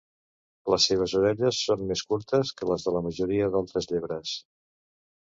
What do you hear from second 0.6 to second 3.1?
Les seves orelles són més curtes que les de la